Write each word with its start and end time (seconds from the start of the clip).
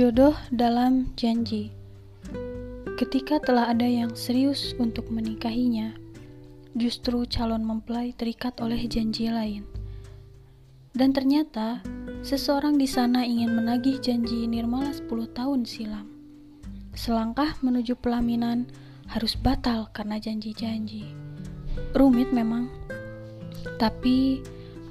Jodoh 0.00 0.32
dalam 0.48 1.12
janji. 1.12 1.68
Ketika 2.96 3.36
telah 3.36 3.68
ada 3.68 3.84
yang 3.84 4.16
serius 4.16 4.72
untuk 4.80 5.12
menikahinya, 5.12 5.92
justru 6.72 7.28
calon 7.28 7.60
mempelai 7.60 8.16
terikat 8.16 8.56
oleh 8.64 8.80
janji 8.88 9.28
lain. 9.28 9.68
Dan 10.96 11.12
ternyata, 11.12 11.84
seseorang 12.24 12.80
di 12.80 12.88
sana 12.88 13.28
ingin 13.28 13.52
menagih 13.52 14.00
janji 14.00 14.48
Nirmala 14.48 14.88
10 14.88 15.04
tahun 15.36 15.68
silam. 15.68 16.08
Selangkah 16.96 17.60
menuju 17.60 18.00
pelaminan 18.00 18.72
harus 19.04 19.36
batal 19.36 19.92
karena 19.92 20.16
janji-janji. 20.16 21.12
Rumit 21.92 22.32
memang, 22.32 22.72
tapi 23.76 24.40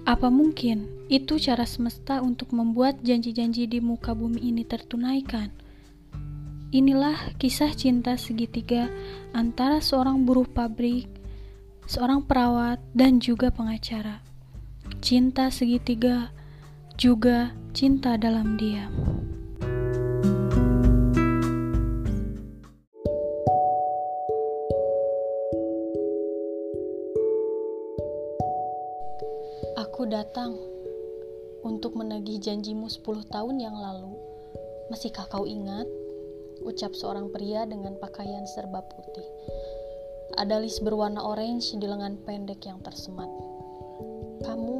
apa 0.09 0.33
mungkin 0.33 0.89
itu 1.05 1.37
cara 1.37 1.69
semesta 1.69 2.17
untuk 2.25 2.49
membuat 2.49 2.97
janji-janji 3.05 3.69
di 3.69 3.77
muka 3.77 4.17
bumi 4.17 4.41
ini 4.41 4.65
tertunaikan? 4.65 5.53
Inilah 6.73 7.37
kisah 7.37 7.77
cinta 7.77 8.17
segitiga 8.17 8.89
antara 9.37 9.77
seorang 9.77 10.25
buruh 10.25 10.49
pabrik, 10.49 11.05
seorang 11.85 12.25
perawat, 12.25 12.81
dan 12.97 13.21
juga 13.21 13.53
pengacara. 13.53 14.25
Cinta 14.97 15.53
segitiga 15.53 16.33
juga 16.97 17.53
cinta 17.77 18.17
dalam 18.17 18.57
diam. 18.57 19.18
Untuk 31.89 32.05
menagih 32.05 32.37
janjimu 32.37 32.85
10 32.85 33.33
tahun 33.33 33.65
yang 33.65 33.73
lalu. 33.73 34.13
Masihkah 34.93 35.25
kau 35.25 35.49
ingat? 35.49 35.89
Ucap 36.61 36.93
seorang 36.93 37.33
pria 37.33 37.65
dengan 37.65 37.97
pakaian 37.97 38.45
serba 38.45 38.85
putih. 38.85 39.25
Ada 40.37 40.61
list 40.61 40.85
berwarna 40.85 41.17
orange 41.25 41.73
di 41.73 41.89
lengan 41.89 42.21
pendek 42.29 42.61
yang 42.61 42.77
tersemat. 42.85 43.25
Kamu 44.45 44.77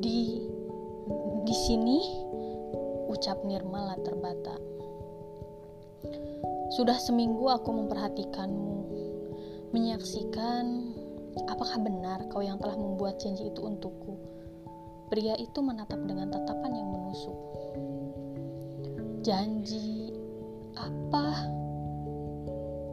di 0.00 0.48
di 1.44 1.56
sini? 1.68 2.24
Ucap 3.12 3.44
Nirmala 3.44 4.00
terbata. 4.00 4.56
Sudah 6.72 6.96
seminggu 6.96 7.52
aku 7.52 7.68
memperhatikanmu, 7.68 8.80
menyaksikan 9.76 10.96
Apakah 11.46 11.78
benar 11.78 12.24
kau 12.32 12.42
yang 12.42 12.56
telah 12.58 12.74
membuat 12.74 13.20
janji 13.20 13.52
itu 13.52 13.60
untukku? 13.62 14.27
Pria 15.08 15.32
itu 15.40 15.64
menatap 15.64 16.04
dengan 16.04 16.28
tatapan 16.28 16.72
yang 16.76 16.88
menusuk. 16.92 17.38
Janji 19.24 20.12
apa? 20.76 21.48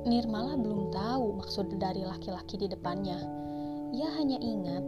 Nirmala 0.07 0.55
belum 0.55 0.95
tahu 0.95 1.43
maksud 1.43 1.75
dari 1.75 2.07
laki-laki 2.07 2.55
di 2.55 2.71
depannya. 2.71 3.19
Ia 3.91 4.09
hanya 4.15 4.39
ingat 4.39 4.83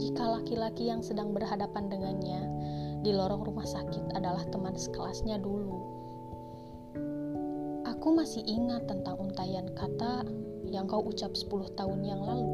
jika 0.00 0.40
laki-laki 0.40 0.88
yang 0.88 1.04
sedang 1.04 1.36
berhadapan 1.36 1.92
dengannya 1.92 2.40
di 3.04 3.10
lorong 3.12 3.44
rumah 3.44 3.68
sakit 3.68 4.16
adalah 4.16 4.44
teman 4.48 4.72
sekelasnya 4.76 5.40
dulu. 5.44 5.76
Aku 7.84 8.16
masih 8.16 8.40
ingat 8.48 8.88
tentang 8.88 9.20
untayan 9.20 9.68
kata 9.76 10.24
yang 10.72 10.88
kau 10.88 11.04
ucap 11.04 11.36
10 11.36 11.76
tahun 11.76 12.00
yang 12.00 12.24
lalu 12.24 12.48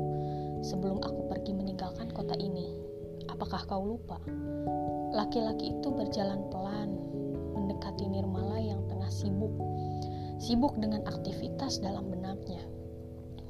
sebelum 0.64 0.98
aku 1.06 1.30
pergi 1.30 1.54
meninggalkan 1.54 2.10
kota 2.10 2.34
ini. 2.40 2.85
Apakah 3.36 3.68
kau 3.68 3.84
lupa? 3.84 4.16
Laki-laki 5.12 5.76
itu 5.76 5.92
berjalan 5.92 6.40
pelan 6.48 6.96
mendekati 7.52 8.08
Nirmala 8.08 8.56
yang 8.56 8.80
tengah 8.88 9.12
sibuk. 9.12 9.52
Sibuk 10.40 10.72
dengan 10.80 11.04
aktivitas 11.04 11.84
dalam 11.84 12.08
benaknya. 12.08 12.64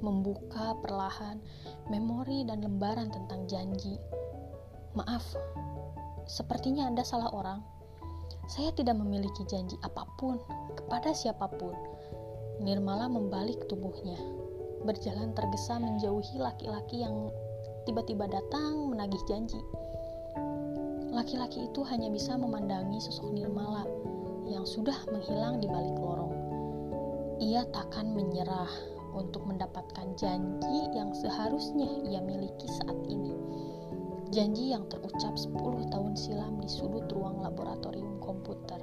Membuka 0.03 0.75
perlahan 0.83 1.39
memori 1.87 2.43
dan 2.43 2.67
lembaran 2.67 3.15
tentang 3.15 3.47
janji. 3.47 3.95
Maaf, 4.99 5.23
sepertinya 6.27 6.91
Anda 6.91 7.07
salah 7.07 7.31
orang. 7.31 7.63
Saya 8.51 8.75
tidak 8.75 8.99
memiliki 8.99 9.47
janji 9.47 9.79
apa 9.87 10.03
pun 10.19 10.43
kepada 10.75 11.15
siapa 11.15 11.47
pun. 11.47 11.79
Nirmala 12.59 13.07
membalik 13.07 13.71
tubuhnya 13.71 14.19
berjalan 14.83 15.31
tergesa 15.35 15.79
menjauhi 15.79 16.43
laki-laki 16.43 17.07
yang 17.07 17.31
tiba-tiba 17.87 18.27
datang 18.27 18.91
menagih 18.91 19.23
janji. 19.31 19.63
Laki-laki 21.15 21.71
itu 21.71 21.81
hanya 21.87 22.11
bisa 22.11 22.35
memandangi 22.35 22.99
sosok 22.99 23.31
Nirmala 23.31 23.87
yang 24.51 24.67
sudah 24.67 24.99
menghilang 25.09 25.63
di 25.63 25.71
balik 25.71 25.97
lorong. 25.97 26.35
Ia 27.39 27.63
takkan 27.71 28.11
menyerah 28.13 28.69
untuk 29.15 29.47
mendapatkan 29.47 30.13
janji 30.19 30.93
yang 30.93 31.15
seharusnya 31.15 31.89
ia 32.11 32.21
miliki 32.21 32.69
saat 32.83 32.99
ini. 33.07 33.33
Janji 34.35 34.75
yang 34.75 34.85
terucap 34.91 35.39
10 35.39 35.55
tahun 35.89 36.13
silam 36.19 36.59
di 36.59 36.69
sudut 36.69 37.07
ruang 37.15 37.41
laboratorium 37.41 38.19
komputer. 38.19 38.83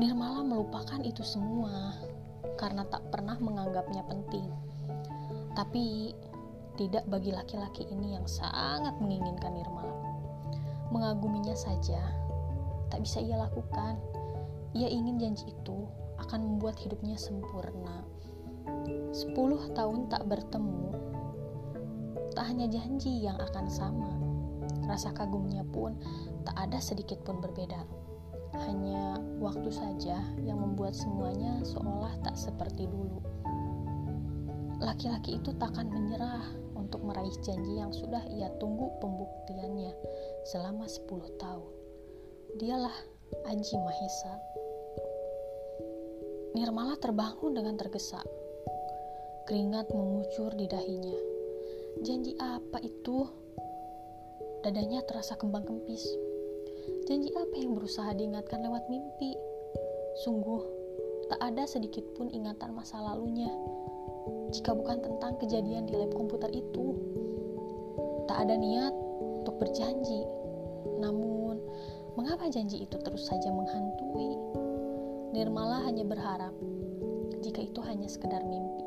Nirmala 0.00 0.40
melupakan 0.40 1.04
itu 1.04 1.20
semua 1.20 1.92
karena 2.56 2.82
tak 2.88 3.04
pernah 3.12 3.36
menganggapnya 3.38 4.02
penting. 4.08 4.48
Tapi 5.52 6.16
tidak 6.76 7.04
bagi 7.08 7.30
laki-laki 7.32 7.84
ini 7.92 8.16
yang 8.16 8.24
sangat 8.24 8.96
menginginkan 8.98 9.52
Nirmala. 9.52 9.96
Mengaguminya 10.92 11.56
saja 11.56 12.00
tak 12.92 13.04
bisa 13.04 13.24
ia 13.24 13.40
lakukan. 13.40 13.96
Ia 14.72 14.88
ingin 14.88 15.20
janji 15.20 15.52
itu 15.52 15.88
akan 16.20 16.56
membuat 16.56 16.80
hidupnya 16.80 17.16
sempurna. 17.16 18.04
Sepuluh 19.12 19.68
tahun 19.76 20.08
tak 20.08 20.24
bertemu, 20.28 20.96
tak 22.32 22.48
hanya 22.48 22.68
janji 22.68 23.20
yang 23.20 23.36
akan 23.36 23.68
sama, 23.68 24.12
rasa 24.88 25.12
kagumnya 25.12 25.64
pun 25.68 25.96
tak 26.48 26.56
ada 26.56 26.80
sedikit 26.80 27.20
pun 27.20 27.40
berbeda. 27.40 27.84
Hanya 28.68 29.16
waktu 29.40 29.72
saja 29.72 30.20
yang 30.44 30.60
membuat 30.60 30.92
semuanya 30.92 31.60
seolah 31.64 32.12
tak 32.24 32.36
seperti 32.36 32.88
dulu. 32.88 33.20
Laki-laki 34.80 35.40
itu 35.40 35.52
takkan 35.56 35.88
menyerah 35.88 36.61
untuk 36.92 37.08
meraih 37.08 37.32
janji 37.40 37.80
yang 37.80 37.88
sudah 37.88 38.20
ia 38.36 38.52
tunggu 38.60 38.92
pembuktiannya 39.00 39.96
selama 40.44 40.84
10 40.84 41.08
tahun. 41.40 41.72
Dialah 42.60 42.92
Aji 43.48 43.80
Mahesa. 43.80 44.34
Nirmala 46.52 47.00
terbangun 47.00 47.56
dengan 47.56 47.80
tergesa. 47.80 48.20
Keringat 49.48 49.88
mengucur 49.96 50.52
di 50.52 50.68
dahinya. 50.68 51.16
Janji 52.04 52.36
apa 52.36 52.76
itu? 52.84 53.24
Dadanya 54.60 55.00
terasa 55.08 55.40
kembang 55.40 55.64
kempis. 55.64 56.04
Janji 57.08 57.32
apa 57.32 57.56
yang 57.56 57.72
berusaha 57.72 58.12
diingatkan 58.12 58.60
lewat 58.60 58.84
mimpi? 58.92 59.32
Sungguh, 60.28 60.60
tak 61.32 61.40
ada 61.40 61.64
sedikit 61.64 62.04
pun 62.20 62.28
ingatan 62.28 62.76
masa 62.76 63.00
lalunya. 63.00 63.48
Jika 64.52 64.76
bukan 64.76 65.00
tentang 65.00 65.40
kejadian 65.40 65.88
di 65.88 65.96
lab 65.96 66.12
komputer 66.12 66.52
itu, 66.52 66.96
tak 68.28 68.48
ada 68.48 68.54
niat 68.54 68.94
untuk 69.42 69.56
berjanji. 69.58 70.22
Namun, 71.00 71.58
mengapa 72.14 72.46
janji 72.52 72.84
itu 72.84 72.96
terus 73.00 73.26
saja 73.26 73.48
menghantui? 73.50 74.36
Nirmala 75.32 75.88
hanya 75.88 76.04
berharap 76.04 76.52
jika 77.42 77.58
itu 77.66 77.82
hanya 77.82 78.06
sekedar 78.06 78.46
mimpi, 78.46 78.86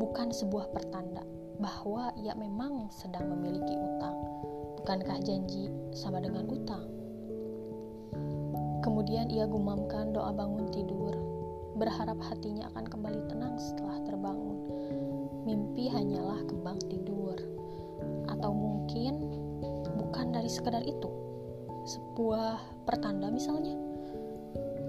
bukan 0.00 0.32
sebuah 0.32 0.72
pertanda 0.72 1.20
bahwa 1.60 2.10
ia 2.16 2.32
memang 2.32 2.88
sedang 2.88 3.28
memiliki 3.28 3.76
utang. 3.76 4.16
Bukankah 4.80 5.20
janji 5.20 5.68
sama 5.92 6.24
dengan 6.24 6.48
utang? 6.48 6.88
Kemudian 8.80 9.28
ia 9.28 9.44
gumamkan 9.44 10.16
doa 10.16 10.32
bangun 10.32 10.68
tidur, 10.72 11.12
berharap 11.74 12.18
hatinya 12.22 12.70
akan 12.72 12.86
kembali 12.86 13.20
tenang 13.26 13.58
setelah 13.58 13.98
terbangun. 14.06 14.58
Mimpi 15.44 15.90
hanyalah 15.90 16.40
kembang 16.48 16.80
tidur, 16.88 17.36
atau 18.30 18.50
mungkin 18.54 19.20
bukan 19.98 20.32
dari 20.32 20.48
sekedar 20.48 20.80
itu, 20.86 21.10
sebuah 21.84 22.86
pertanda 22.88 23.28
misalnya. 23.28 23.76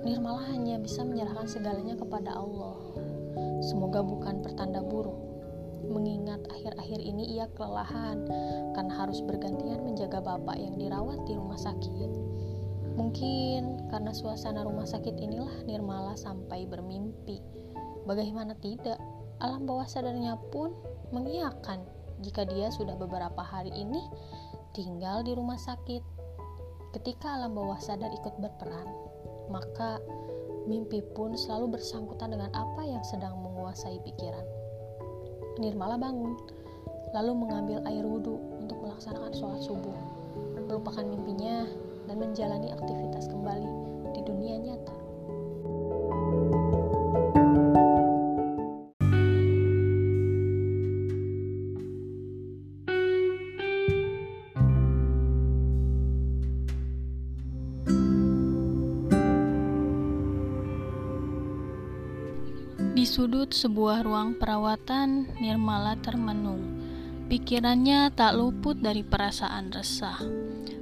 Nirmala 0.06 0.46
hanya 0.54 0.78
bisa 0.78 1.02
menyerahkan 1.02 1.50
segalanya 1.50 1.98
kepada 1.98 2.38
Allah. 2.38 2.78
Semoga 3.66 4.06
bukan 4.06 4.46
pertanda 4.46 4.80
buruk, 4.80 5.18
mengingat 5.90 6.46
akhir-akhir 6.54 7.02
ini 7.02 7.36
ia 7.36 7.50
kelelahan 7.58 8.26
karena 8.78 8.94
harus 8.96 9.20
bergantian 9.26 9.82
menjaga 9.82 10.22
bapak 10.22 10.56
yang 10.62 10.78
dirawat 10.78 11.20
di 11.26 11.34
rumah 11.34 11.58
sakit. 11.58 12.25
Mungkin 13.06 13.86
karena 13.94 14.10
suasana 14.18 14.66
rumah 14.66 14.90
sakit 14.90 15.14
inilah 15.22 15.62
Nirmala 15.70 16.18
sampai 16.18 16.66
bermimpi. 16.66 17.38
Bagaimana 18.10 18.58
tidak, 18.58 18.98
alam 19.38 19.70
bawah 19.70 19.86
sadarnya 19.86 20.42
pun 20.50 20.74
mengiyakan 21.14 21.86
jika 22.26 22.50
dia 22.50 22.74
sudah 22.74 22.98
beberapa 22.98 23.46
hari 23.46 23.70
ini 23.78 24.02
tinggal 24.74 25.22
di 25.22 25.38
rumah 25.38 25.62
sakit. 25.62 26.02
Ketika 26.98 27.38
alam 27.38 27.54
bawah 27.54 27.78
sadar 27.78 28.10
ikut 28.10 28.42
berperan, 28.42 28.90
maka 29.54 30.02
mimpi 30.66 31.06
pun 31.14 31.38
selalu 31.38 31.78
bersangkutan 31.78 32.34
dengan 32.34 32.50
apa 32.58 32.90
yang 32.90 33.06
sedang 33.06 33.38
menguasai 33.38 34.02
pikiran. 34.02 34.50
Nirmala 35.62 36.02
bangun, 36.02 36.42
lalu 37.14 37.38
mengambil 37.38 37.86
air 37.86 38.02
wudhu 38.02 38.66
untuk 38.66 38.82
melaksanakan 38.82 39.30
sholat 39.30 39.62
subuh, 39.62 39.94
melupakan 40.66 41.06
mimpinya 41.06 41.70
dan 42.06 42.22
menjalani 42.22 42.70
aktivitas 42.72 43.26
kembali 43.30 43.70
di 44.14 44.22
dunia 44.24 44.56
nyata. 44.62 44.96
Di 62.96 63.04
sudut 63.04 63.54
sebuah 63.54 64.02
ruang 64.08 64.40
perawatan, 64.40 65.38
Nirmala 65.38 66.00
termenung. 66.00 66.64
Pikirannya 67.30 68.10
tak 68.14 68.34
luput 68.40 68.80
dari 68.80 69.04
perasaan 69.06 69.70
resah. 69.70 70.22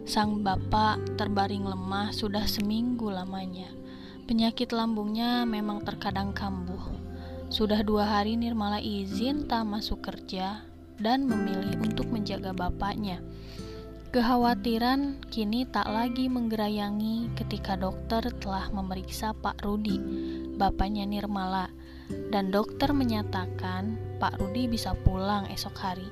Sang 0.04 0.44
bapak 0.44 1.16
terbaring 1.16 1.64
lemah 1.64 2.12
sudah 2.12 2.44
seminggu 2.44 3.08
lamanya. 3.08 3.72
Penyakit 4.28 4.76
lambungnya 4.76 5.48
memang 5.48 5.80
terkadang 5.80 6.36
kambuh. 6.36 6.92
Sudah 7.48 7.80
dua 7.88 8.12
hari 8.20 8.36
Nirmala 8.36 8.84
izin 8.84 9.48
tak 9.48 9.64
masuk 9.64 10.04
kerja 10.04 10.68
dan 11.00 11.24
memilih 11.24 11.80
untuk 11.80 12.12
menjaga 12.12 12.52
bapaknya. 12.52 13.24
Kekhawatiran 14.12 15.24
kini 15.32 15.64
tak 15.72 15.88
lagi 15.88 16.28
menggerayangi 16.28 17.32
ketika 17.40 17.80
dokter 17.80 18.28
telah 18.44 18.68
memeriksa 18.76 19.32
Pak 19.32 19.64
Rudi, 19.64 20.04
bapaknya 20.60 21.08
Nirmala 21.08 21.72
dan 22.28 22.52
dokter 22.52 22.92
menyatakan 22.92 23.96
Pak 24.20 24.36
Rudi 24.36 24.68
bisa 24.68 25.00
pulang 25.08 25.48
esok 25.48 25.76
hari. 25.80 26.12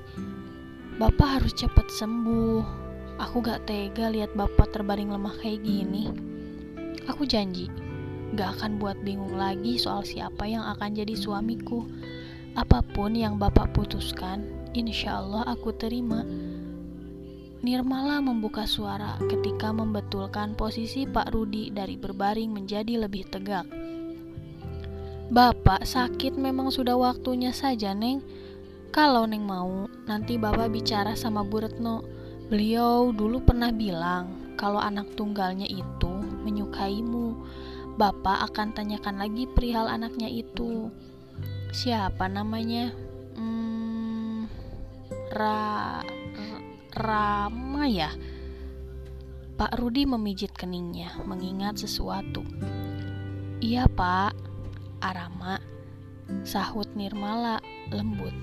Bapak 0.96 1.44
harus 1.44 1.52
cepat 1.52 1.92
sembuh. 1.92 2.91
Aku 3.22 3.38
gak 3.38 3.70
tega 3.70 4.10
lihat 4.10 4.34
bapak 4.34 4.74
terbaring 4.74 5.14
lemah 5.14 5.38
kayak 5.38 5.62
gini. 5.62 6.10
Aku 7.06 7.22
janji, 7.22 7.70
gak 8.34 8.58
akan 8.58 8.82
buat 8.82 8.98
bingung 9.06 9.38
lagi 9.38 9.78
soal 9.78 10.02
siapa 10.02 10.42
yang 10.50 10.66
akan 10.66 10.90
jadi 10.90 11.14
suamiku. 11.14 11.86
Apa 12.58 12.82
pun 12.82 13.14
yang 13.14 13.38
bapak 13.38 13.70
putuskan, 13.78 14.42
insya 14.74 15.22
Allah 15.22 15.46
aku 15.46 15.70
terima. 15.70 16.26
Nirmala 17.62 18.18
membuka 18.18 18.66
suara 18.66 19.22
ketika 19.30 19.70
membetulkan 19.70 20.58
posisi 20.58 21.06
Pak 21.06 21.30
Rudi 21.30 21.70
dari 21.70 21.94
berbaring 21.94 22.50
menjadi 22.50 23.06
lebih 23.06 23.30
tegak. 23.30 23.70
Bapak 25.30 25.86
sakit 25.86 26.34
memang 26.34 26.74
sudah 26.74 26.98
waktunya 26.98 27.54
saja, 27.54 27.94
Neng. 27.94 28.18
Kalau 28.90 29.30
Neng 29.30 29.46
mau, 29.46 29.86
nanti 30.10 30.42
Bapak 30.42 30.74
bicara 30.74 31.14
sama 31.14 31.46
Bu 31.46 31.62
Retno. 31.62 32.21
Beliau 32.52 33.16
dulu 33.16 33.40
pernah 33.40 33.72
bilang 33.72 34.52
kalau 34.60 34.76
anak 34.76 35.16
tunggalnya 35.16 35.64
itu 35.64 36.12
menyukaimu. 36.44 37.32
Bapak 37.96 38.52
akan 38.52 38.76
tanyakan 38.76 39.24
lagi 39.24 39.48
perihal 39.48 39.88
anaknya 39.88 40.28
itu. 40.28 40.92
Siapa 41.72 42.28
namanya? 42.28 42.92
Hmm, 43.40 44.44
Ra, 45.32 46.04
Rama 46.92 47.88
ya? 47.88 48.12
Pak 49.56 49.72
Rudi 49.80 50.04
memijit 50.04 50.52
keningnya, 50.52 51.24
mengingat 51.24 51.80
sesuatu. 51.80 52.44
Iya, 53.64 53.88
Pak. 53.88 54.36
Arama, 55.00 55.56
sahut 56.44 56.92
Nirmala 57.00 57.64
lembut. 57.88 58.36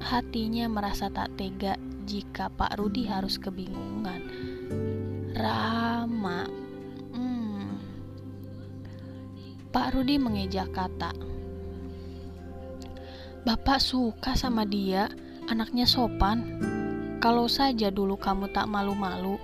Hatinya 0.00 0.72
merasa 0.72 1.12
tak 1.12 1.36
tega 1.36 1.76
jika 2.04 2.50
Pak 2.52 2.78
Rudi 2.78 3.06
harus 3.06 3.38
kebingungan. 3.38 4.22
Rama, 5.32 6.44
hmm. 7.14 7.68
Pak 9.72 9.96
Rudi 9.96 10.20
mengejak 10.20 10.70
kata. 10.74 11.14
Bapak 13.42 13.82
suka 13.82 14.38
sama 14.38 14.62
dia, 14.62 15.10
anaknya 15.50 15.88
sopan. 15.88 16.62
Kalau 17.18 17.46
saja 17.46 17.90
dulu 17.90 18.18
kamu 18.18 18.50
tak 18.54 18.70
malu-malu, 18.70 19.38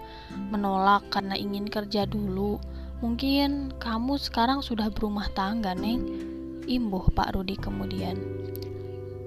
menolak 0.51 1.07
karena 1.11 1.35
ingin 1.35 1.67
kerja 1.67 2.07
dulu, 2.07 2.59
mungkin 3.03 3.75
kamu 3.79 4.19
sekarang 4.19 4.63
sudah 4.63 4.91
berumah 4.91 5.31
tangga, 5.35 5.75
Neng 5.75 6.03
imbuh 6.69 7.09
Pak 7.11 7.35
Rudi 7.35 7.57
kemudian. 7.57 8.21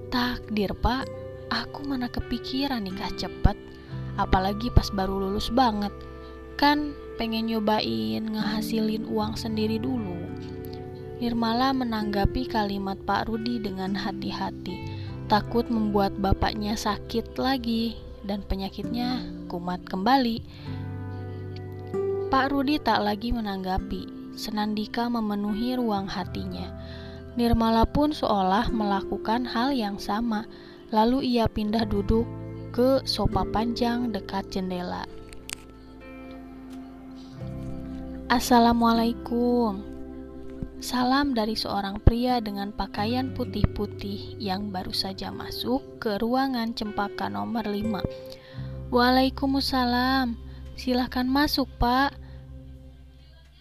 Takdir 0.08 0.72
Pak, 0.78 1.21
aku 1.52 1.84
mana 1.84 2.08
kepikiran 2.08 2.80
nikah 2.80 3.12
cepet, 3.20 3.54
apalagi 4.16 4.72
pas 4.72 4.88
baru 4.88 5.28
lulus 5.28 5.52
banget. 5.52 5.92
Kan 6.56 6.96
pengen 7.20 7.52
nyobain 7.52 8.24
ngehasilin 8.24 9.04
uang 9.04 9.36
sendiri 9.36 9.76
dulu. 9.76 10.16
Nirmala 11.20 11.70
menanggapi 11.70 12.50
kalimat 12.50 12.98
Pak 13.04 13.30
Rudi 13.30 13.62
dengan 13.62 13.94
hati-hati, 13.94 14.74
takut 15.30 15.68
membuat 15.70 16.16
bapaknya 16.18 16.74
sakit 16.74 17.38
lagi 17.38 17.94
dan 18.26 18.42
penyakitnya 18.42 19.22
kumat 19.46 19.84
kembali. 19.86 20.42
Pak 22.26 22.48
Rudi 22.50 22.80
tak 22.80 23.04
lagi 23.04 23.30
menanggapi, 23.30 24.34
senandika 24.34 25.06
memenuhi 25.06 25.76
ruang 25.76 26.08
hatinya. 26.08 26.72
Nirmala 27.38 27.86
pun 27.86 28.10
seolah 28.10 28.72
melakukan 28.72 29.46
hal 29.46 29.70
yang 29.70 30.00
sama, 30.00 30.48
lalu 30.92 31.24
ia 31.24 31.48
pindah 31.48 31.88
duduk 31.88 32.28
ke 32.68 33.00
sofa 33.08 33.48
panjang 33.48 34.12
dekat 34.12 34.44
jendela. 34.52 35.08
Assalamualaikum. 38.28 39.80
Salam 40.82 41.32
dari 41.32 41.56
seorang 41.56 42.00
pria 42.02 42.42
dengan 42.44 42.74
pakaian 42.76 43.32
putih-putih 43.32 44.36
yang 44.36 44.68
baru 44.68 44.92
saja 44.92 45.32
masuk 45.32 45.80
ke 45.96 46.20
ruangan 46.20 46.76
cempaka 46.76 47.32
nomor 47.32 47.64
5. 47.64 48.92
Waalaikumsalam. 48.92 50.36
Silahkan 50.76 51.28
masuk, 51.28 51.68
Pak. 51.80 52.18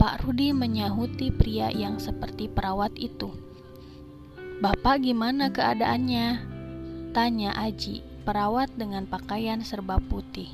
Pak 0.02 0.26
Rudi 0.26 0.50
menyahuti 0.50 1.30
pria 1.30 1.70
yang 1.70 2.02
seperti 2.02 2.50
perawat 2.50 2.96
itu. 2.98 3.30
Bapak 4.64 5.06
gimana 5.06 5.54
keadaannya? 5.54 6.51
Tanya 7.12 7.52
Aji, 7.60 8.00
perawat 8.24 8.72
dengan 8.80 9.04
pakaian 9.04 9.60
serba 9.68 10.00
putih. 10.00 10.48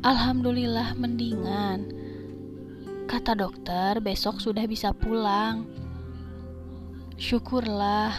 Alhamdulillah 0.00 0.96
mendingan. 0.96 1.84
Kata 3.04 3.36
dokter, 3.36 4.00
besok 4.00 4.40
sudah 4.40 4.64
bisa 4.64 4.96
pulang. 4.96 5.68
Syukurlah. 7.20 8.16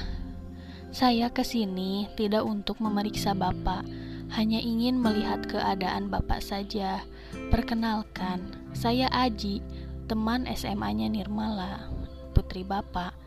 Saya 0.93 1.33
ke 1.33 1.41
sini 1.41 2.05
tidak 2.13 2.45
untuk 2.45 2.77
memeriksa 2.77 3.33
Bapak, 3.33 3.89
hanya 4.37 4.61
ingin 4.61 5.01
melihat 5.01 5.41
keadaan 5.49 6.13
Bapak 6.13 6.45
saja. 6.45 7.01
Perkenalkan, 7.49 8.53
saya 8.77 9.09
Aji, 9.09 9.65
teman 10.05 10.45
SMA-nya 10.45 11.09
Nirmala, 11.09 11.89
putri 12.37 12.61
Bapak. 12.61 13.17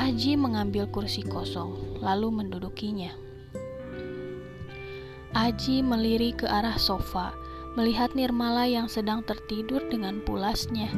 Aji 0.00 0.34
mengambil 0.34 0.90
kursi 0.90 1.22
kosong, 1.22 1.91
lalu 2.02 2.42
mendudukinya. 2.42 3.14
Aji 5.32 5.80
melirik 5.80 6.44
ke 6.44 6.46
arah 6.50 6.76
sofa, 6.76 7.32
melihat 7.72 8.12
Nirmala 8.12 8.68
yang 8.68 8.90
sedang 8.90 9.24
tertidur 9.24 9.80
dengan 9.88 10.20
pulasnya. 10.20 10.92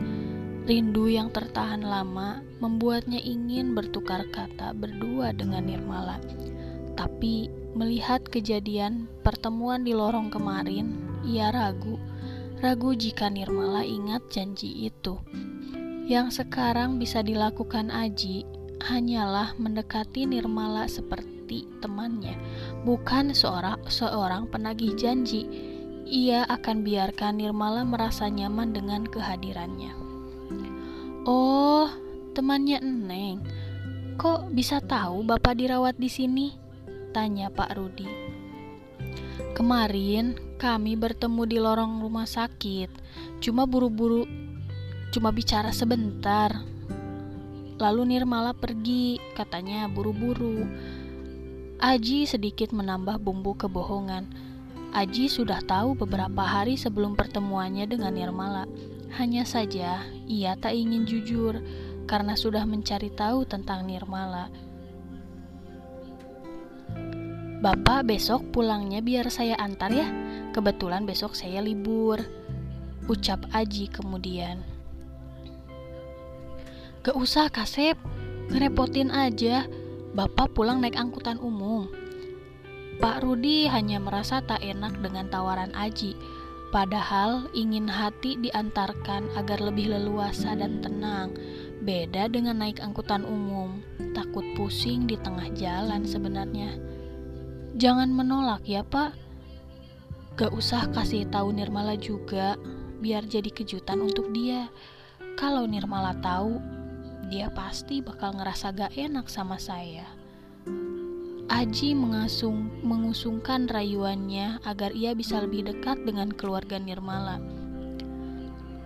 Rindu 0.64 1.06
yang 1.12 1.30
tertahan 1.30 1.84
lama 1.84 2.42
membuatnya 2.58 3.20
ingin 3.20 3.76
bertukar 3.76 4.26
kata 4.32 4.74
berdua 4.74 5.30
dengan 5.36 5.68
Nirmala. 5.68 6.18
Tapi 6.98 7.52
melihat 7.78 8.26
kejadian 8.26 9.06
pertemuan 9.22 9.86
di 9.86 9.94
lorong 9.94 10.32
kemarin, 10.32 10.98
ia 11.22 11.54
ragu. 11.54 12.00
Ragu 12.58 12.96
jika 12.96 13.30
Nirmala 13.30 13.86
ingat 13.86 14.34
janji 14.34 14.88
itu. 14.90 15.20
Yang 16.10 16.42
sekarang 16.42 16.98
bisa 16.98 17.22
dilakukan 17.22 17.92
Aji 17.92 18.63
hanyalah 18.82 19.54
mendekati 19.60 20.26
Nirmala 20.26 20.90
seperti 20.90 21.68
temannya, 21.78 22.34
bukan 22.82 23.30
seorang 23.36 23.78
seorang 23.86 24.50
penagih 24.50 24.96
janji. 24.98 25.46
Ia 26.04 26.44
akan 26.48 26.84
biarkan 26.84 27.40
Nirmala 27.40 27.86
merasa 27.86 28.28
nyaman 28.28 28.76
dengan 28.76 29.08
kehadirannya. 29.08 29.94
Oh, 31.24 31.88
temannya 32.36 32.84
Eneng. 32.84 33.40
Kok 34.20 34.52
bisa 34.52 34.78
tahu 34.84 35.24
Bapak 35.24 35.56
dirawat 35.56 35.96
di 35.96 36.12
sini? 36.12 36.52
Tanya 37.16 37.48
Pak 37.48 37.70
Rudi. 37.74 38.06
Kemarin 39.56 40.36
Kami 40.54 40.96
bertemu 40.96 41.42
di 41.44 41.58
lorong 41.60 42.00
rumah 42.00 42.24
sakit. 42.24 42.88
Cuma 43.42 43.68
buru-buru, 43.68 44.24
cuma 45.12 45.28
bicara 45.28 45.74
sebentar. 45.76 46.73
Lalu 47.74 48.14
Nirmala 48.14 48.54
pergi, 48.54 49.18
katanya 49.34 49.90
buru-buru. 49.90 50.62
Aji 51.82 52.22
sedikit 52.22 52.70
menambah 52.70 53.18
bumbu 53.18 53.58
kebohongan. 53.58 54.30
Aji 54.94 55.26
sudah 55.26 55.58
tahu 55.58 55.98
beberapa 55.98 56.46
hari 56.46 56.78
sebelum 56.78 57.18
pertemuannya 57.18 57.90
dengan 57.90 58.14
Nirmala. 58.14 58.70
Hanya 59.18 59.42
saja 59.42 60.06
ia 60.30 60.54
tak 60.54 60.70
ingin 60.70 61.02
jujur 61.02 61.58
karena 62.06 62.38
sudah 62.38 62.62
mencari 62.62 63.10
tahu 63.10 63.42
tentang 63.42 63.90
Nirmala. 63.90 64.54
Bapak 67.58 68.06
besok 68.06 68.54
pulangnya 68.54 69.02
biar 69.02 69.34
saya 69.34 69.58
antar 69.58 69.90
ya. 69.90 70.06
Kebetulan 70.54 71.10
besok 71.10 71.34
saya 71.34 71.58
libur. 71.58 72.22
Ucap 73.10 73.50
Aji 73.50 73.90
kemudian. 73.90 74.73
Gak 77.04 77.20
usah 77.20 77.52
Kasep, 77.52 78.00
ngerepotin 78.48 79.12
aja. 79.12 79.68
Bapak 80.16 80.56
pulang 80.56 80.80
naik 80.80 80.96
angkutan 80.96 81.36
umum. 81.36 81.92
Pak 82.96 83.20
Rudi 83.20 83.68
hanya 83.68 84.00
merasa 84.00 84.40
tak 84.40 84.64
enak 84.64 85.04
dengan 85.04 85.28
tawaran 85.28 85.68
Aji, 85.76 86.16
padahal 86.72 87.52
ingin 87.52 87.92
hati 87.92 88.40
diantarkan 88.40 89.36
agar 89.36 89.60
lebih 89.60 89.92
leluasa 89.92 90.56
dan 90.56 90.80
tenang. 90.80 91.36
Beda 91.84 92.24
dengan 92.24 92.64
naik 92.64 92.80
angkutan 92.80 93.28
umum, 93.28 93.84
takut 94.16 94.56
pusing 94.56 95.04
di 95.04 95.20
tengah 95.20 95.52
jalan 95.52 96.08
sebenarnya. 96.08 96.72
Jangan 97.76 98.16
menolak 98.16 98.64
ya 98.64 98.80
pak. 98.80 99.12
Gak 100.40 100.56
usah 100.56 100.88
kasih 100.88 101.28
tahu 101.28 101.52
Nirmala 101.52 102.00
juga, 102.00 102.56
biar 103.04 103.28
jadi 103.28 103.52
kejutan 103.52 104.00
untuk 104.00 104.32
dia. 104.32 104.72
Kalau 105.36 105.68
Nirmala 105.68 106.16
tahu, 106.24 106.83
dia 107.28 107.48
pasti 107.52 108.04
bakal 108.04 108.36
ngerasa 108.36 108.72
gak 108.76 108.92
enak 108.96 109.26
sama 109.28 109.56
saya. 109.56 110.04
Aji 111.44 111.92
mengasung, 111.92 112.72
mengusungkan 112.80 113.68
rayuannya 113.68 114.64
agar 114.64 114.96
ia 114.96 115.12
bisa 115.12 115.44
lebih 115.44 115.68
dekat 115.68 116.00
dengan 116.08 116.32
keluarga 116.32 116.80
Nirmala. 116.80 117.36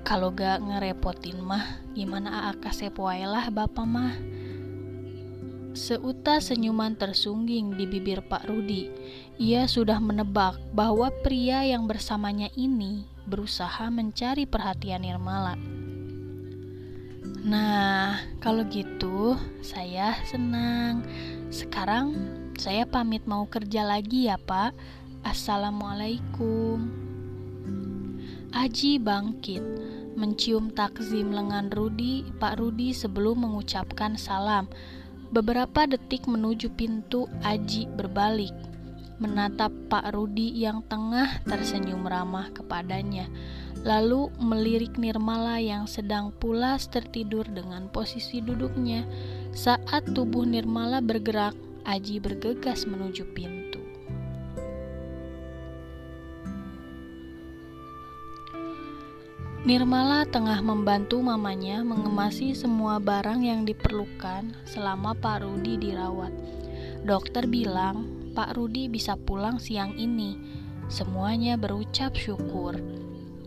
Kalau 0.02 0.34
gak 0.34 0.64
ngerepotin 0.64 1.38
mah, 1.38 1.84
gimana 1.94 2.50
Aka 2.50 2.74
sepuailah 2.74 3.54
bapak 3.54 3.86
mah. 3.86 4.14
Seuta 5.78 6.42
senyuman 6.42 6.98
tersungging 6.98 7.78
di 7.78 7.86
bibir 7.86 8.26
Pak 8.26 8.50
Rudi. 8.50 8.90
Ia 9.38 9.70
sudah 9.70 10.02
menebak 10.02 10.58
bahwa 10.74 11.14
pria 11.22 11.62
yang 11.62 11.86
bersamanya 11.86 12.50
ini 12.58 13.06
berusaha 13.28 13.86
mencari 13.92 14.48
perhatian 14.48 15.06
Nirmala. 15.06 15.54
Nah, 17.48 18.20
kalau 18.44 18.60
gitu 18.68 19.32
saya 19.64 20.20
senang. 20.28 21.00
Sekarang 21.48 22.12
saya 22.60 22.84
pamit 22.84 23.24
mau 23.24 23.48
kerja 23.48 23.88
lagi 23.88 24.28
ya, 24.28 24.36
Pak. 24.36 24.76
Assalamualaikum. 25.24 26.76
Aji 28.52 29.00
bangkit, 29.00 29.64
mencium 30.12 30.68
takzim 30.76 31.32
lengan 31.32 31.72
Rudi, 31.72 32.28
Pak 32.36 32.60
Rudi 32.60 32.92
sebelum 32.92 33.48
mengucapkan 33.48 34.20
salam. 34.20 34.68
Beberapa 35.32 35.88
detik 35.88 36.28
menuju 36.28 36.76
pintu, 36.76 37.32
Aji 37.40 37.88
berbalik, 37.88 38.52
menatap 39.24 39.72
Pak 39.88 40.12
Rudi 40.12 40.52
yang 40.52 40.84
tengah 40.84 41.40
tersenyum 41.48 42.04
ramah 42.04 42.52
kepadanya, 42.52 43.24
lalu 43.86 44.30
melirik 44.42 44.98
Nirmala 44.98 45.62
yang 45.62 45.86
sedang 45.86 46.34
pulas 46.34 46.90
tertidur 46.90 47.46
dengan 47.46 47.86
posisi 47.90 48.42
duduknya. 48.42 49.06
Saat 49.54 50.14
tubuh 50.14 50.46
Nirmala 50.46 51.02
bergerak, 51.02 51.54
Aji 51.88 52.20
bergegas 52.20 52.84
menuju 52.84 53.24
pintu. 53.32 53.80
Nirmala 59.64 60.28
tengah 60.28 60.60
membantu 60.60 61.20
mamanya 61.24 61.80
mengemasi 61.80 62.52
semua 62.52 63.00
barang 63.00 63.40
yang 63.40 63.64
diperlukan 63.64 64.52
selama 64.68 65.16
Pak 65.16 65.44
Rudi 65.44 65.80
dirawat. 65.80 66.30
Dokter 67.08 67.48
bilang 67.48 68.04
Pak 68.36 68.54
Rudi 68.54 68.86
bisa 68.86 69.16
pulang 69.16 69.56
siang 69.56 69.96
ini. 69.96 70.36
Semuanya 70.92 71.56
berucap 71.56 72.16
syukur. 72.16 72.76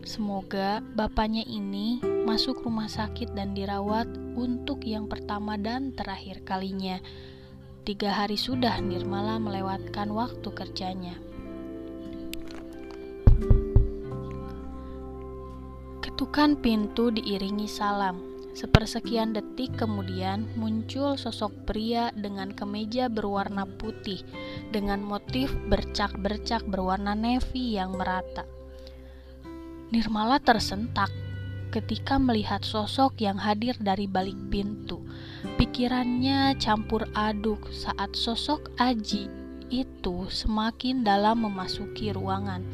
Semoga 0.02 0.82
bapaknya 0.98 1.46
ini 1.46 2.02
masuk 2.26 2.66
rumah 2.66 2.90
sakit 2.90 3.38
dan 3.38 3.54
dirawat 3.54 4.10
untuk 4.34 4.82
yang 4.82 5.06
pertama 5.06 5.54
dan 5.54 5.94
terakhir 5.94 6.42
kalinya. 6.42 6.98
Tiga 7.86 8.10
hari 8.10 8.34
sudah 8.34 8.82
Nirmala 8.82 9.38
melewatkan 9.38 10.10
waktu 10.10 10.48
kerjanya. 10.50 11.14
Ketukan 16.02 16.58
pintu 16.58 17.14
diiringi 17.14 17.70
salam. 17.70 18.22
Sepersekian 18.58 19.32
detik 19.32 19.80
kemudian 19.80 20.50
muncul 20.58 21.14
sosok 21.14 21.64
pria 21.64 22.10
dengan 22.12 22.50
kemeja 22.50 23.08
berwarna 23.08 23.64
putih 23.64 24.20
dengan 24.74 25.00
motif 25.00 25.48
bercak-bercak 25.70 26.66
berwarna 26.68 27.14
navy 27.14 27.78
yang 27.78 27.96
merata. 27.96 28.44
Nirmala 29.92 30.40
tersentak 30.40 31.12
ketika 31.68 32.16
melihat 32.16 32.64
sosok 32.64 33.20
yang 33.20 33.36
hadir 33.36 33.76
dari 33.76 34.08
balik 34.08 34.40
pintu. 34.48 35.04
Pikirannya 35.60 36.56
campur 36.56 37.04
aduk 37.12 37.68
saat 37.68 38.16
sosok 38.16 38.72
Aji 38.80 39.28
itu 39.68 40.32
semakin 40.32 41.04
dalam 41.04 41.44
memasuki 41.44 42.08
ruangan. 42.08 42.64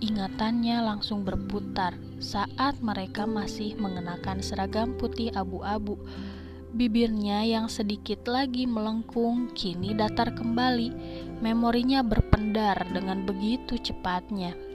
Ingatannya 0.00 0.80
langsung 0.80 1.28
berputar 1.28 1.92
saat 2.24 2.80
mereka 2.80 3.28
masih 3.28 3.76
mengenakan 3.76 4.40
seragam 4.40 4.96
putih 4.96 5.36
abu-abu. 5.36 6.00
Bibirnya 6.72 7.44
yang 7.44 7.68
sedikit 7.68 8.24
lagi 8.24 8.64
melengkung 8.64 9.52
kini 9.52 9.92
datar 9.92 10.32
kembali. 10.32 10.88
Memorinya 11.44 12.00
berpendar 12.00 12.80
dengan 12.96 13.28
begitu 13.28 13.76
cepatnya. 13.76 14.65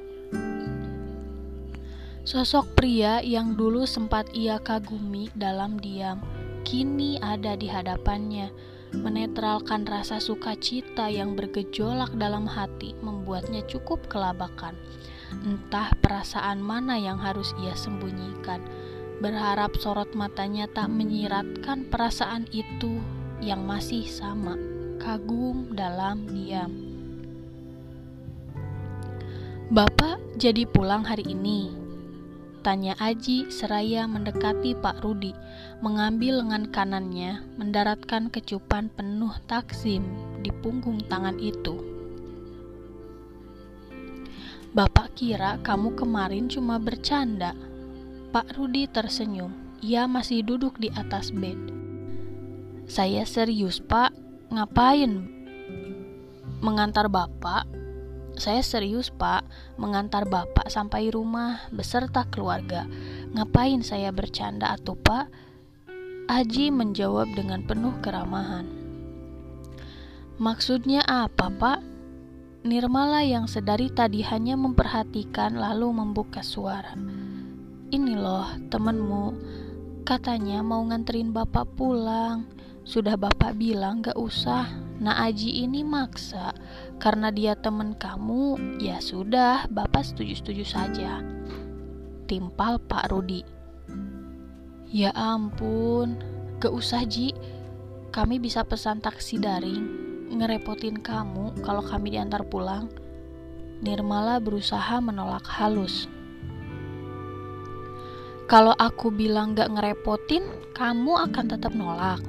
Sosok 2.22 2.78
pria 2.78 3.18
yang 3.26 3.58
dulu 3.58 3.90
sempat 3.90 4.30
ia 4.38 4.62
kagumi 4.62 5.34
dalam 5.34 5.82
diam, 5.82 6.22
kini 6.62 7.18
ada 7.18 7.58
di 7.58 7.66
hadapannya. 7.66 8.54
Menetralkan 8.94 9.90
rasa 9.90 10.22
sukacita 10.22 11.10
yang 11.10 11.34
bergejolak 11.34 12.14
dalam 12.14 12.46
hati 12.46 12.94
membuatnya 13.02 13.66
cukup 13.66 14.06
kelabakan. 14.06 14.78
Entah 15.34 15.98
perasaan 15.98 16.62
mana 16.62 16.94
yang 17.02 17.18
harus 17.18 17.58
ia 17.58 17.74
sembunyikan. 17.74 18.62
Berharap 19.18 19.74
sorot 19.82 20.14
matanya 20.14 20.70
tak 20.70 20.94
menyiratkan 20.94 21.90
perasaan 21.90 22.46
itu 22.54 23.02
yang 23.42 23.66
masih 23.66 24.06
sama, 24.06 24.54
kagum 25.02 25.74
dalam 25.74 26.30
diam. 26.30 26.70
Bapak 29.74 30.22
jadi 30.38 30.70
pulang 30.70 31.02
hari 31.02 31.26
ini? 31.26 31.81
Tanya 32.62 32.94
Aji 33.02 33.50
seraya 33.50 34.06
mendekati 34.06 34.78
Pak 34.78 35.02
Rudi, 35.02 35.34
mengambil 35.82 36.46
lengan 36.46 36.70
kanannya, 36.70 37.42
mendaratkan 37.58 38.30
kecupan 38.30 38.94
penuh 38.94 39.34
takzim 39.50 40.06
di 40.46 40.54
punggung 40.54 41.02
tangan 41.10 41.42
itu. 41.42 41.82
Bapak 44.78 45.18
kira 45.18 45.58
kamu 45.66 45.98
kemarin 45.98 46.54
cuma 46.54 46.78
bercanda. 46.78 47.58
Pak 48.30 48.54
Rudi 48.56 48.86
tersenyum. 48.86 49.52
Ia 49.82 50.06
masih 50.06 50.46
duduk 50.46 50.78
di 50.78 50.94
atas 50.94 51.34
bed. 51.34 51.58
Saya 52.86 53.26
serius, 53.26 53.82
Pak. 53.82 54.14
Ngapain? 54.54 55.26
Mengantar 56.62 57.10
Bapak? 57.10 57.81
Saya 58.42 58.66
serius, 58.66 59.14
Pak. 59.14 59.46
Mengantar 59.78 60.26
Bapak 60.26 60.66
sampai 60.74 61.14
rumah 61.14 61.62
beserta 61.70 62.26
keluarga. 62.26 62.90
Ngapain 63.38 63.86
saya 63.86 64.10
bercanda 64.10 64.74
atau 64.74 64.98
Pak? 64.98 65.30
Aji 66.26 66.74
menjawab 66.74 67.30
dengan 67.38 67.62
penuh 67.62 67.94
keramahan. 68.02 68.66
Maksudnya 70.42 71.06
apa, 71.06 71.54
Pak? 71.54 71.86
Nirmala 72.66 73.22
yang 73.22 73.46
sedari 73.46 73.94
tadi 73.94 74.26
hanya 74.26 74.58
memperhatikan 74.58 75.54
lalu 75.54 76.02
membuka 76.02 76.42
suara. 76.42 76.98
Ini 77.94 78.18
loh 78.18 78.58
temenmu, 78.74 79.38
katanya 80.02 80.66
mau 80.66 80.82
nganterin 80.82 81.30
bapak 81.30 81.78
pulang. 81.78 82.50
Sudah 82.90 83.14
bapak 83.22 83.54
bilang 83.54 84.02
gak 84.02 84.18
usah, 84.18 84.66
Nah 85.02 85.18
Aji 85.26 85.66
ini 85.66 85.82
maksa 85.82 86.54
karena 87.02 87.34
dia 87.34 87.58
teman 87.58 87.98
kamu, 87.98 88.78
ya 88.78 89.02
sudah, 89.02 89.66
Bapak 89.66 90.06
setuju-setuju 90.06 90.62
saja. 90.62 91.26
Timpal 92.30 92.78
Pak 92.78 93.10
Rudi. 93.10 93.42
Ya 94.94 95.10
ampun, 95.18 96.22
gak 96.62 96.70
usah 96.70 97.02
Ji, 97.10 97.34
kami 98.14 98.38
bisa 98.38 98.62
pesan 98.62 99.02
taksi 99.02 99.42
daring, 99.42 99.84
ngerepotin 100.38 101.02
kamu 101.02 101.58
kalau 101.66 101.82
kami 101.82 102.14
diantar 102.14 102.46
pulang. 102.46 102.86
Nirmala 103.82 104.38
berusaha 104.38 105.02
menolak 105.02 105.50
halus. 105.50 106.06
Kalau 108.46 108.78
aku 108.78 109.10
bilang 109.10 109.58
gak 109.58 109.74
ngerepotin, 109.74 110.46
kamu 110.78 111.26
akan 111.26 111.46
tetap 111.50 111.74
nolak. 111.74 112.22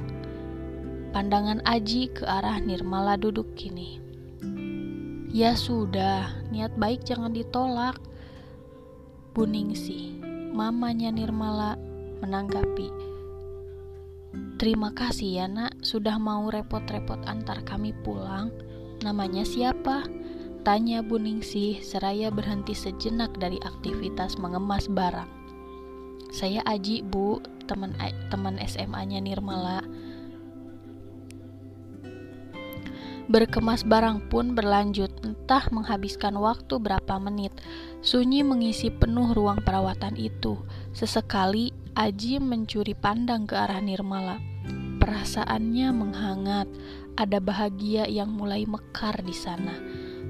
Pandangan 1.12 1.60
Aji 1.68 2.08
ke 2.08 2.24
arah 2.24 2.56
Nirmala 2.56 3.20
duduk 3.20 3.52
kini. 3.52 4.00
Ya 5.28 5.52
sudah, 5.52 6.32
niat 6.48 6.72
baik 6.80 7.04
jangan 7.04 7.36
ditolak. 7.36 8.00
Buningsi, 9.36 10.16
mamanya 10.56 11.12
Nirmala 11.12 11.76
menanggapi. 12.24 12.88
Terima 14.56 14.88
kasih 14.96 15.44
ya 15.44 15.46
nak, 15.52 15.76
sudah 15.84 16.16
mau 16.16 16.48
repot-repot 16.48 17.20
antar 17.28 17.60
kami 17.60 17.92
pulang. 18.00 18.48
Namanya 19.04 19.44
siapa? 19.44 20.08
Tanya 20.64 21.04
Buningsih 21.04 21.84
seraya 21.84 22.32
berhenti 22.32 22.72
sejenak 22.72 23.36
dari 23.36 23.60
aktivitas 23.60 24.40
mengemas 24.40 24.88
barang. 24.88 25.28
Saya 26.32 26.64
Aji 26.64 27.04
bu, 27.04 27.44
teman 27.68 27.92
teman 28.32 28.56
SMA-nya 28.64 29.20
Nirmala. 29.20 29.84
Berkemas 33.30 33.86
barang 33.86 34.26
pun 34.32 34.58
berlanjut, 34.58 35.10
entah 35.22 35.62
menghabiskan 35.70 36.34
waktu 36.34 36.78
berapa 36.82 37.22
menit. 37.22 37.54
Sunyi 38.02 38.42
mengisi 38.42 38.90
penuh 38.90 39.30
ruang 39.30 39.62
perawatan 39.62 40.18
itu. 40.18 40.58
Sesekali 40.90 41.70
Aji 41.92 42.40
mencuri 42.40 42.96
pandang 42.96 43.44
ke 43.44 43.52
arah 43.52 43.76
Nirmala. 43.76 44.40
Perasaannya 44.96 45.92
menghangat, 45.92 46.64
ada 47.20 47.36
bahagia 47.36 48.08
yang 48.08 48.32
mulai 48.32 48.64
mekar 48.64 49.20
di 49.20 49.36
sana. 49.36 49.76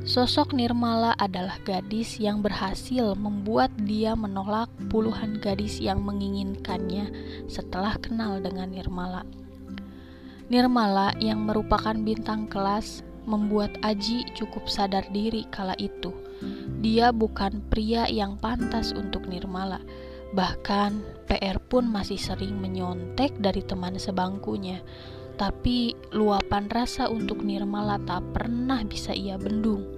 Sosok 0.03 0.59
Nirmala 0.59 1.15
adalah 1.15 1.63
gadis 1.63 2.19
yang 2.19 2.43
berhasil 2.43 3.15
membuat 3.15 3.71
dia 3.79 4.19
menolak 4.19 4.67
puluhan 4.91 5.39
gadis 5.39 5.79
yang 5.79 6.03
menginginkannya 6.03 7.15
setelah 7.47 7.95
kenal 8.03 8.43
dengan 8.43 8.75
Nirmala. 8.75 9.23
Nirmala 10.53 11.17
yang 11.17 11.49
merupakan 11.49 11.97
bintang 11.97 12.45
kelas 12.45 13.01
membuat 13.25 13.73
Aji 13.81 14.29
cukup 14.37 14.69
sadar 14.69 15.09
diri 15.09 15.49
kala 15.49 15.73
itu. 15.81 16.13
Dia 16.85 17.09
bukan 17.09 17.65
pria 17.73 18.05
yang 18.05 18.37
pantas 18.37 18.93
untuk 18.93 19.25
Nirmala. 19.25 19.81
Bahkan 20.37 21.25
PR 21.25 21.57
pun 21.57 21.89
masih 21.89 22.21
sering 22.21 22.61
menyontek 22.61 23.33
dari 23.41 23.65
teman 23.65 23.97
sebangkunya. 23.97 24.85
Tapi 25.41 25.97
luapan 26.13 26.69
rasa 26.69 27.09
untuk 27.09 27.41
Nirmala 27.41 27.97
tak 28.05 28.21
pernah 28.37 28.85
bisa 28.85 29.17
ia 29.17 29.41
bendung. 29.41 29.89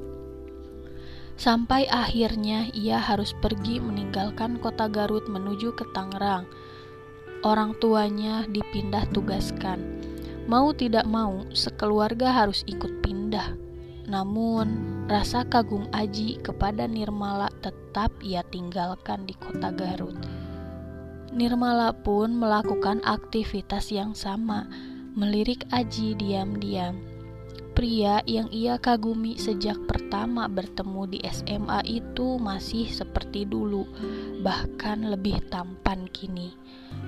Sampai 1.34 1.90
akhirnya 1.90 2.70
ia 2.70 3.02
harus 3.02 3.34
pergi 3.34 3.82
meninggalkan 3.82 4.62
kota 4.62 4.86
Garut 4.86 5.26
menuju 5.26 5.74
ke 5.74 5.82
Tangerang. 5.90 6.46
Orang 7.42 7.74
tuanya 7.82 8.46
dipindah 8.46 9.10
tugaskan 9.10 9.93
Mau 10.44 10.76
tidak 10.76 11.08
mau, 11.08 11.40
sekeluarga 11.56 12.28
harus 12.28 12.68
ikut 12.68 13.00
pindah. 13.00 13.56
Namun, 14.04 14.68
rasa 15.08 15.48
kagum 15.48 15.88
Aji 15.88 16.36
kepada 16.44 16.84
Nirmala 16.84 17.48
tetap 17.64 18.12
ia 18.20 18.44
tinggalkan 18.52 19.24
di 19.24 19.32
kota 19.40 19.72
Garut. 19.72 20.20
Nirmala 21.32 21.96
pun 21.96 22.36
melakukan 22.36 23.00
aktivitas 23.08 23.88
yang 23.88 24.12
sama, 24.12 24.68
melirik 25.16 25.64
Aji 25.72 26.12
diam-diam. 26.12 27.00
Pria 27.72 28.22
yang 28.28 28.52
ia 28.54 28.78
kagumi 28.78 29.40
sejak 29.40 29.80
pertama 29.90 30.46
bertemu 30.46 31.10
di 31.10 31.18
SMA 31.26 31.82
itu 31.88 32.38
masih 32.38 32.86
seperti 32.86 33.48
dulu, 33.48 33.88
bahkan 34.44 35.08
lebih 35.08 35.40
tampan 35.48 36.04
kini. 36.12 36.52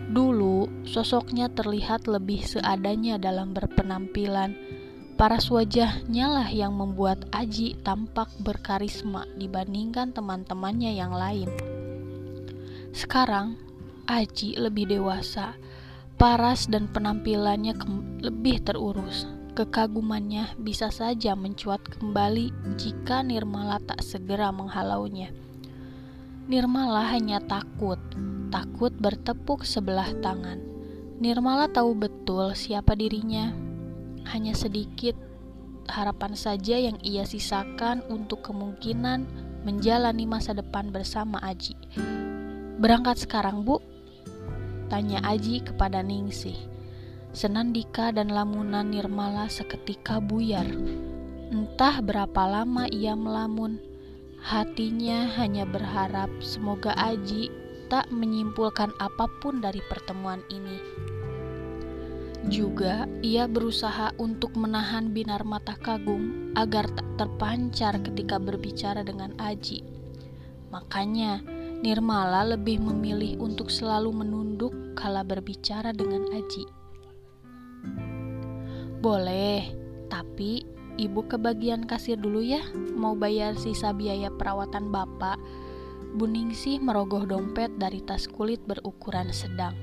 Dulu, 0.09 0.89
sosoknya 0.89 1.53
terlihat 1.53 2.09
lebih 2.09 2.41
seadanya 2.41 3.21
dalam 3.21 3.53
berpenampilan. 3.53 4.57
Paras 5.21 5.53
wajahnya 5.53 6.27
lah 6.29 6.49
yang 6.49 6.77
membuat 6.77 7.29
Aji 7.33 7.77
tampak 7.85 8.33
berkarisma 8.41 9.29
dibandingkan 9.37 10.17
teman-temannya 10.17 10.97
yang 10.97 11.13
lain. 11.13 11.53
Sekarang, 12.97 13.61
Aji 14.09 14.57
lebih 14.57 14.89
dewasa, 14.89 15.57
paras 16.17 16.65
dan 16.73 16.89
penampilannya 16.89 17.77
lebih 18.25 18.65
terurus. 18.65 19.29
Kekagumannya 19.57 20.53
bisa 20.61 20.93
saja 20.93 21.33
mencuat 21.33 21.81
kembali 21.81 22.77
jika 22.77 23.25
Nirmala 23.25 23.81
tak 23.81 24.05
segera 24.05 24.53
menghalaunya. 24.53 25.46
Nirmala 26.47 27.11
hanya 27.11 27.43
takut 27.43 27.99
takut 28.55 28.95
bertepuk 28.95 29.67
sebelah 29.67 30.15
tangan. 30.23 30.63
Nirmala 31.19 31.67
tahu 31.67 31.99
betul 31.99 32.55
siapa 32.55 32.95
dirinya. 32.95 33.51
Hanya 34.31 34.55
sedikit 34.55 35.19
harapan 35.91 36.39
saja 36.39 36.79
yang 36.79 36.99
ia 37.03 37.27
sisakan 37.27 38.03
untuk 38.11 38.47
kemungkinan 38.47 39.27
menjalani 39.67 40.27
masa 40.27 40.55
depan 40.55 40.95
bersama 40.95 41.43
Aji. 41.43 41.75
Berangkat 42.79 43.27
sekarang, 43.27 43.67
Bu? 43.67 43.83
Tanya 44.87 45.23
Aji 45.27 45.67
kepada 45.67 45.99
Ningsih. 45.99 46.59
Senandika 47.35 48.15
dan 48.15 48.31
lamunan 48.31 48.87
Nirmala 48.87 49.51
seketika 49.51 50.23
buyar. 50.23 50.71
Entah 51.51 51.99
berapa 51.99 52.43
lama 52.47 52.87
ia 52.87 53.19
melamun. 53.19 53.96
Hatinya 54.47 55.27
hanya 55.43 55.67
berharap 55.67 56.31
semoga 56.39 56.95
Aji 56.95 57.51
tak 57.91 58.07
menyimpulkan 58.15 58.95
apa 59.03 59.27
pun 59.43 59.59
dari 59.59 59.83
pertemuan 59.91 60.39
ini. 60.55 60.79
Juga, 62.47 63.11
ia 63.27 63.51
berusaha 63.51 64.15
untuk 64.23 64.55
menahan 64.55 65.11
binar 65.11 65.43
mata 65.43 65.75
kagum 65.75 66.55
agar 66.55 66.87
tak 66.95 67.09
terpancar 67.19 67.99
ketika 68.07 68.39
berbicara 68.39 69.03
dengan 69.03 69.35
Aji. 69.43 69.83
Makanya, 70.71 71.43
Nirmala 71.83 72.47
lebih 72.55 72.79
memilih 72.79 73.43
untuk 73.43 73.67
selalu 73.67 74.15
menunduk 74.15 74.73
kala 74.95 75.27
berbicara 75.27 75.91
dengan 75.91 76.23
Aji. 76.31 76.65
Boleh, 79.03 79.75
tapi 80.07 80.76
ibu 80.97 81.25
ke 81.29 81.37
bagian 81.41 81.85
kasir 81.85 82.17
dulu 82.17 82.41
ya, 82.41 82.65
mau 82.97 83.13
bayar 83.17 83.57
sisa 83.57 83.93
biaya 83.93 84.33
perawatan 84.33 84.93
bapak 84.93 85.37
Buningsih 86.17 86.81
merogoh 86.81 87.29
dompet 87.29 87.77
dari 87.77 88.01
tas 88.01 88.25
kulit 88.25 88.65
berukuran 88.65 89.29
sedang. 89.37 89.77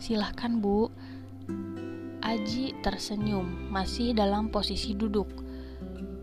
Silahkan 0.00 0.56
bu. 0.56 0.88
Aji 2.24 2.72
tersenyum, 2.80 3.68
masih 3.68 4.16
dalam 4.16 4.48
posisi 4.48 4.96
duduk. 4.96 5.28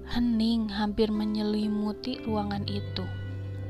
Hening 0.10 0.74
hampir 0.74 1.14
menyelimuti 1.14 2.26
ruangan 2.26 2.66
itu. 2.66 3.06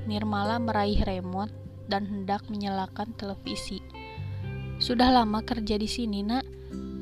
Nirmala 0.08 0.56
meraih 0.56 1.04
remote 1.04 1.52
dan 1.92 2.08
hendak 2.08 2.48
menyalakan 2.48 3.12
televisi. 3.20 3.84
Sudah 4.80 5.12
lama 5.12 5.44
kerja 5.44 5.76
di 5.76 5.92
sini, 5.92 6.24
Nak? 6.24 6.48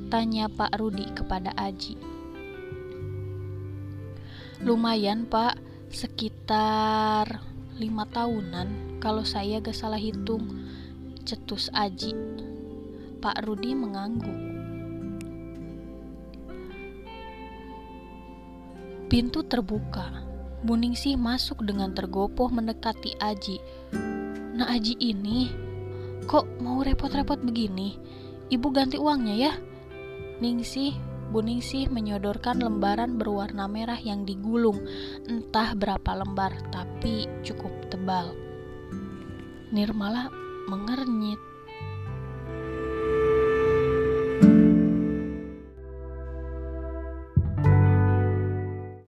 Tanya 0.09 0.49
Pak 0.49 0.73
Rudi 0.81 1.05
kepada 1.13 1.53
Aji. 1.53 2.08
Lumayan, 4.59 5.23
Pak. 5.23 5.55
Sekitar 5.87 7.39
lima 7.79 8.03
tahunan 8.11 8.99
kalau 8.99 9.23
saya 9.23 9.63
gak 9.63 9.71
salah 9.71 9.95
hitung. 9.95 10.67
Cetus 11.23 11.71
Aji. 11.71 12.11
Pak 13.23 13.39
Rudi 13.47 13.71
mengangguk. 13.71 14.35
Pintu 19.07 19.47
terbuka. 19.47 20.27
Buningsih 20.59 21.15
masuk 21.15 21.63
dengan 21.63 21.95
tergopoh 21.95 22.51
mendekati 22.51 23.15
Aji. 23.15 23.63
Nah 24.59 24.75
Aji 24.75 24.99
ini 24.99 25.47
kok 26.27 26.43
mau 26.59 26.83
repot-repot 26.83 27.39
begini? 27.39 27.95
Ibu 28.51 28.67
ganti 28.75 28.99
uangnya 28.99 29.35
ya? 29.39 29.53
Ningsih 30.43 31.08
Buningsih 31.29 31.93
menyodorkan 31.93 32.57
lembaran 32.57 33.21
berwarna 33.21 33.69
merah 33.69 34.01
yang 34.01 34.25
digulung, 34.25 34.81
entah 35.29 35.77
berapa 35.77 36.25
lembar, 36.25 36.57
tapi 36.73 37.29
cukup 37.45 37.69
tebal. 37.93 38.33
Nirmala 39.69 40.33
mengernyit. 40.65 41.48